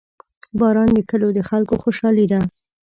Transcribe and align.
•باران 0.59 0.89
د 0.93 0.99
کلیو 1.09 1.35
د 1.37 1.39
خلکو 1.49 1.73
خوشحالي 1.83 2.25
ده. 2.31 2.39